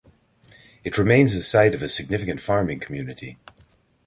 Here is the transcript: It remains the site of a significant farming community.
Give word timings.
It 0.83 0.97
remains 0.97 1.35
the 1.35 1.43
site 1.43 1.75
of 1.75 1.83
a 1.83 1.87
significant 1.87 2.39
farming 2.41 2.79
community. 2.79 3.37